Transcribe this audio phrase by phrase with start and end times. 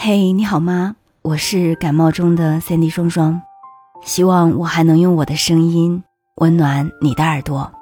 [0.00, 0.94] 嘿，你好吗？
[1.22, 3.42] 我是感冒中的三 D 双双，
[4.00, 6.04] 希望我还能用我的声音
[6.36, 7.72] 温暖你的耳朵。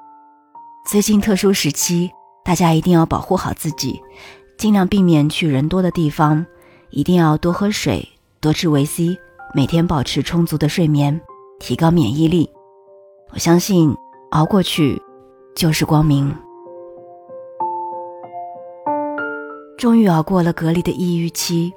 [0.89, 2.11] 最近特殊时期，
[2.43, 4.01] 大家一定要保护好自己，
[4.57, 6.47] 尽量避免去人多的地方，
[6.89, 8.09] 一定要多喝水，
[8.41, 9.19] 多吃维 C，
[9.55, 11.21] 每天保持充足的睡眠，
[11.61, 12.49] 提高免疫力。
[13.35, 13.95] 我相信
[14.31, 14.99] 熬过去
[15.55, 16.35] 就是光明。
[19.77, 21.75] 终于熬过了隔离的抑郁期。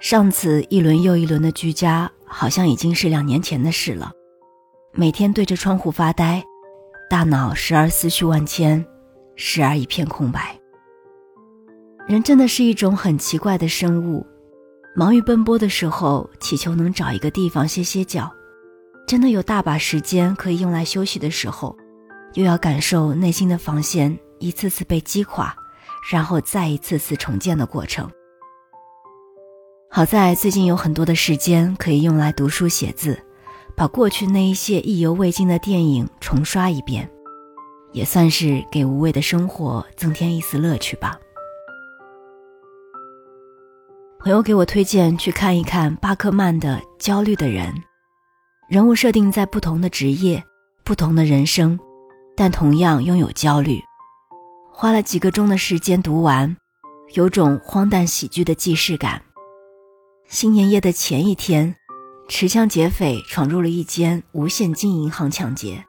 [0.00, 4.10] 上次一轮又一轮的居家，好像已经是两年前的事了。
[4.94, 6.42] 每天对着窗户发呆，
[7.10, 8.82] 大脑时而思绪万千，
[9.36, 10.58] 时而一片空白。
[12.08, 14.26] 人真的是一种很奇怪的生物，
[14.96, 18.24] 忙于奔波的时候，祈求能找一个地方歇歇脚；
[19.06, 21.76] 真的有大把时间可以用来休息的时候，
[22.32, 25.54] 又要感受内心的防线一次次被击垮，
[26.10, 28.10] 然后再一次次重建的过程。
[29.92, 33.20] 好在最近有很多的时间可以用来读书写字，
[33.74, 37.10] 把过去那一些意犹未尽的电影重刷一遍，
[37.90, 41.18] 也算是给无味的生活增添一丝乐趣吧。
[44.20, 47.66] 朋友给我推荐去看一看巴克曼的《焦虑的人》，
[48.68, 50.40] 人物设定在不同的职业、
[50.84, 51.76] 不同的人生，
[52.36, 53.82] 但同样拥有焦虑。
[54.72, 56.56] 花了几个钟的时间读完，
[57.14, 59.20] 有种荒诞喜剧的既视感。
[60.30, 61.74] 新年夜的前一天，
[62.28, 65.84] 持枪劫匪闯入了一间无现金银行抢劫。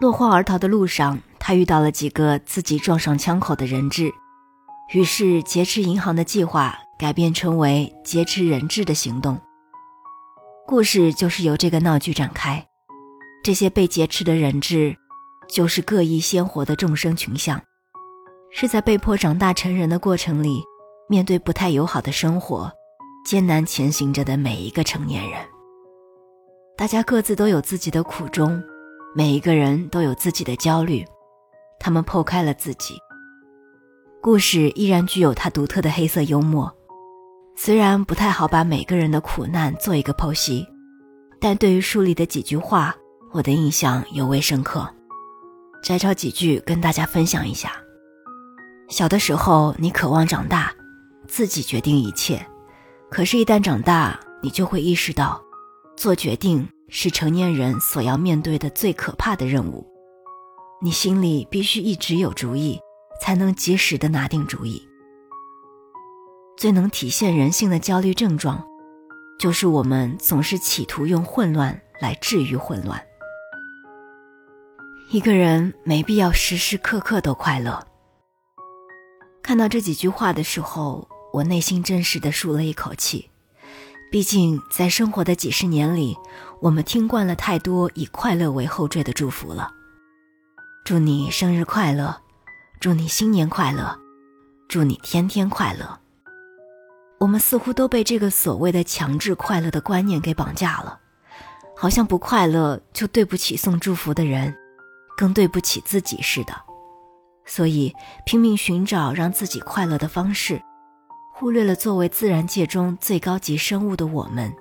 [0.00, 4.10] 落荒而逃的路上，他遇到了几个自己撞上枪口的人质，
[4.92, 9.40] 于是劫持银行的计划改变成为劫持人质的行动。
[10.66, 12.66] 故事就是由这个闹剧展开。
[13.44, 14.96] 这些被劫持的人质，
[15.48, 17.62] 就是各异鲜活的众生群像，
[18.50, 20.64] 是在被迫长大成人的过程里，
[21.08, 22.68] 面对不太友好的生活。
[23.24, 25.40] 艰难前行着的每一个成年人，
[26.76, 28.62] 大家各自都有自己的苦衷，
[29.14, 31.04] 每一个人都有自己的焦虑，
[31.78, 32.98] 他们剖开了自己。
[34.20, 36.70] 故事依然具有它独特的黑色幽默，
[37.56, 40.66] 虽然不太好把每个人的苦难做一个剖析，
[41.40, 42.94] 但对于书里的几句话，
[43.32, 44.86] 我的印象尤为深刻。
[45.82, 47.72] 摘抄几句跟大家分享一下：
[48.88, 50.72] 小的时候，你渴望长大，
[51.26, 52.44] 自己决定一切。
[53.12, 55.38] 可是，一旦长大，你就会意识到，
[55.98, 59.86] 做决定是成年人所要面对的最可怕的任务。
[60.80, 62.80] 你心里必须一直有主意，
[63.20, 64.82] 才能及时的拿定主意。
[66.56, 68.66] 最能体现人性的焦虑症状，
[69.38, 72.98] 就是我们总是企图用混乱来治愈混乱。
[75.10, 77.86] 一个人没必要时时刻刻都快乐。
[79.42, 81.06] 看到这几句话的时候。
[81.32, 83.30] 我内心真实的舒了一口气，
[84.10, 86.16] 毕竟在生活的几十年里，
[86.60, 89.72] 我们听惯了太多以快乐为后缀的祝福了。
[90.84, 92.20] 祝你生日快乐，
[92.80, 93.98] 祝你新年快乐，
[94.68, 95.98] 祝你天天快乐。
[97.18, 100.98] 我们似乎都被这个所谓的强制快乐的观念给绑架了，
[101.74, 104.54] 好像不快乐就对不起送祝福的人，
[105.16, 106.52] 更对不起自己似的。
[107.46, 107.94] 所以
[108.26, 110.60] 拼命寻找让自己快乐的方式。
[111.42, 114.54] 忽略了作为自然界中最高级生物的我们，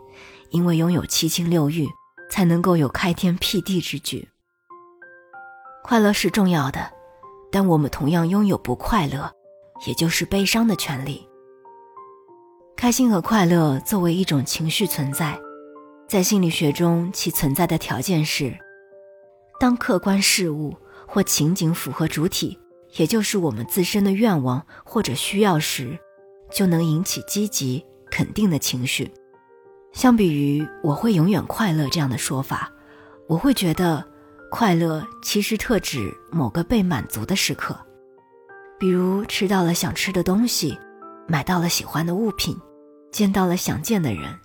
[0.49, 1.87] 因为拥有七情六欲，
[2.27, 4.27] 才能够有开天辟地之举。
[5.83, 6.91] 快乐是重要的，
[7.51, 9.31] 但我们同样拥有不快乐，
[9.85, 11.29] 也就是悲伤的权利。
[12.75, 15.39] 开心和快乐作为一种情绪存在，
[16.09, 18.57] 在心理学中，其存在的条件是：
[19.59, 20.75] 当客观事物
[21.07, 22.57] 或情景符合主体，
[22.95, 25.95] 也就是我们自身的愿望或者需要时。
[26.51, 29.11] 就能引起积极肯定的情绪。
[29.93, 32.71] 相比于“我会永远快乐”这样的说法，
[33.27, 34.05] 我会觉得
[34.49, 37.77] 快乐其实特指某个被满足的时刻，
[38.79, 40.77] 比如吃到了想吃的东西，
[41.27, 42.57] 买到了喜欢的物品，
[43.11, 44.37] 见到了想见的人。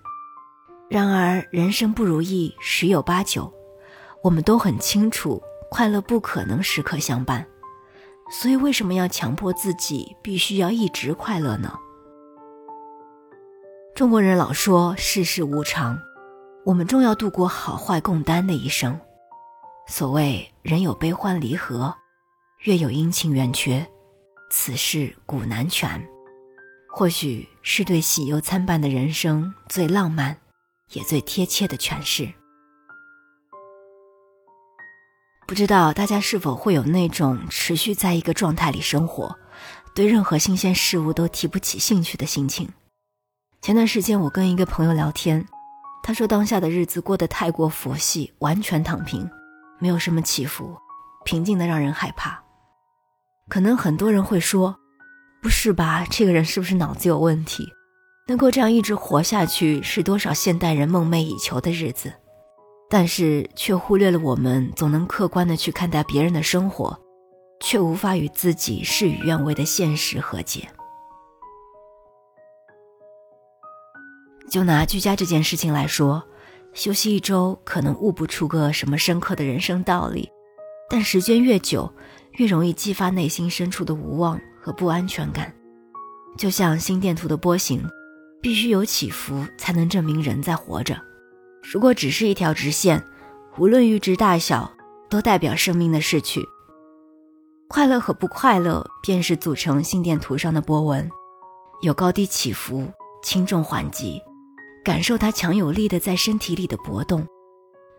[0.89, 3.53] 然而，人生不如意十有八九，
[4.23, 7.45] 我们都很清楚，快乐不可能时刻相伴。
[8.29, 11.73] 所以，为什么要强迫自己必须要一直快乐呢？
[13.97, 15.99] 中国人老说世事无常，
[16.63, 19.01] 我们终要度过好坏共担的一生。
[19.87, 21.95] 所谓人有悲欢离合，
[22.59, 23.83] 月有阴晴圆缺，
[24.51, 26.07] 此事古难全。
[26.87, 30.37] 或许是对喜忧参半的人生最浪漫，
[30.91, 32.31] 也最贴切的诠释。
[35.47, 39.35] 不知道大家是否会有那种持续在一个状态里生活，
[39.95, 42.69] 对任何新鲜事物都提不起兴趣的心情？
[43.67, 45.45] 前段时间我跟一个朋友聊天，
[46.01, 49.29] 他说当下的日子过得太过佛系，完全躺平，
[49.77, 50.73] 没有什么起伏，
[51.25, 52.41] 平静的让人害怕。
[53.49, 54.73] 可能很多人会说，
[55.41, 56.07] 不是吧？
[56.09, 57.67] 这个人是不是脑子有问题？
[58.29, 62.13] 能够这样一直活下去，是多少现代人梦寐以求的日子？
[62.89, 66.97] 但是却忽略了我们总能客观的去看待别人的生活，
[67.59, 70.69] 却无法与自己事与愿违的现实和解。
[74.49, 76.23] 就拿居家这件事情来说，
[76.73, 80.29] 休息一周可能悟不出个什么深刻的人生道理，
[80.89, 81.91] 但时间越久，
[82.33, 85.53] 越容易激发内心深处的无望和不安全感。
[86.37, 87.83] 就像心电图的波形，
[88.41, 90.97] 必须有起伏才能证明人在活着。
[91.61, 93.03] 如果只是一条直线，
[93.57, 94.71] 无论阈值大小，
[95.09, 96.41] 都代表生命的逝去。
[97.67, 101.09] 快乐和不快乐，便是组成心电图上的波纹，
[101.81, 102.89] 有高低起伏，
[103.21, 104.21] 轻重缓急。
[104.87, 107.27] 感受它强有力的在身体里的搏动，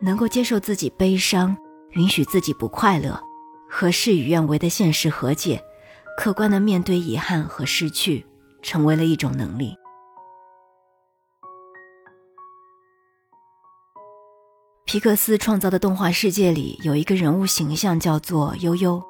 [0.01, 1.55] 能够接受自己悲伤，
[1.91, 3.23] 允许自己不快乐，
[3.69, 5.63] 和事与愿违的现实和解，
[6.17, 8.25] 客观的面对遗憾和失去，
[8.63, 9.75] 成为了一种能力。
[14.87, 19.03] 皮克斯创造的动画世界里有一个人物形象叫做悠悠，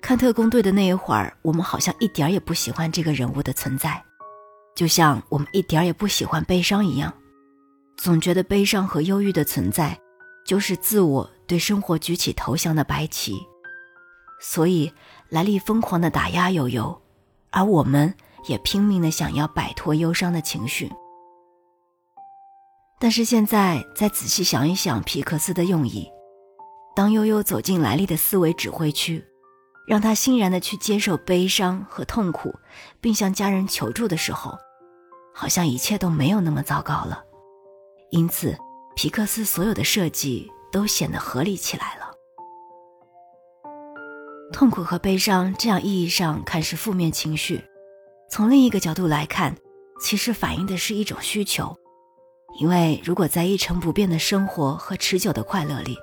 [0.00, 4.00] 看特工队的那一会儿，我们好像一点也不喜欢这个人物的存在。
[4.74, 7.12] 就像我们一点也不喜欢悲伤一样，
[7.96, 9.98] 总觉得悲伤和忧郁的存在，
[10.46, 13.38] 就是自我对生活举起投降的白旗，
[14.40, 14.92] 所以
[15.28, 17.00] 莱利疯狂地打压悠悠，
[17.50, 18.14] 而我们
[18.48, 20.90] 也拼命地想要摆脱忧伤的情绪。
[22.98, 26.08] 但是现在再仔细想一想皮克斯的用意，
[26.96, 29.22] 当悠悠走进莱利的思维指挥区。
[29.86, 32.54] 让他欣然的去接受悲伤和痛苦，
[33.00, 34.56] 并向家人求助的时候，
[35.34, 37.24] 好像一切都没有那么糟糕了。
[38.10, 38.56] 因此，
[38.94, 42.12] 皮克斯所有的设计都显得合理起来了。
[44.52, 47.64] 痛苦和悲伤这样意义上看是负面情绪，
[48.30, 49.56] 从另一个角度来看，
[50.00, 51.74] 其实反映的是一种需求。
[52.60, 55.96] 因为如果在一成不变的生活和持久的快乐里，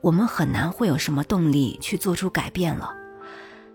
[0.00, 2.94] 我们很难会有什么动力去做出改变了。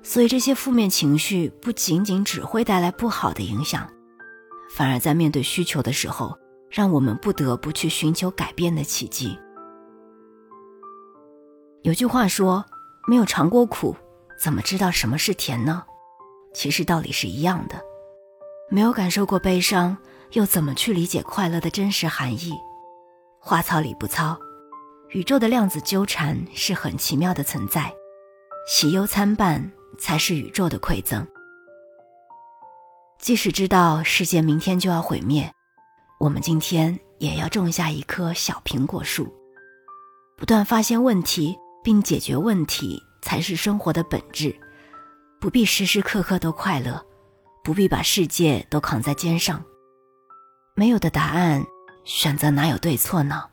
[0.04, 3.90] 所以，这些负面情绪不仅仅只会带来不好的影响，
[4.70, 6.38] 反而在面对需求的时候，
[6.70, 9.38] 让我们不得不去寻求改变的契机。
[11.84, 12.66] 有句话说
[13.08, 13.96] ：“没有尝过苦，
[14.38, 15.84] 怎么知道什么是甜呢？”
[16.54, 17.82] 其实道理是一样的。
[18.70, 19.98] 没有感受过悲伤，
[20.34, 22.54] 又怎么去理解快乐的真实含义？
[23.40, 24.38] 话糙理不糙，
[25.10, 27.94] 宇宙的量子纠缠是很奇妙的存在，
[28.68, 29.72] 喜忧参半。
[29.98, 31.25] 才是宇宙的馈赠。
[33.19, 35.50] 即使知道世界明天就要毁灭，
[36.19, 39.34] 我们今天也要种下一棵小苹果树，
[40.38, 44.54] 不断发现问题并解决问题，才是生活的本质。
[45.40, 47.06] 不必时时刻刻都快乐，
[47.63, 49.63] 不必把世界都扛在肩上。
[50.75, 51.63] 没有的答案，
[52.04, 53.50] 选择哪有对错呢？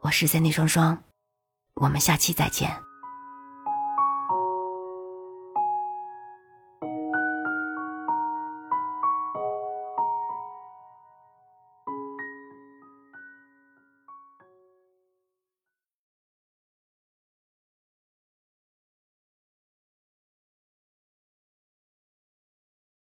[0.00, 1.02] 我是三 D 双双，
[1.74, 2.87] 我们下期再见。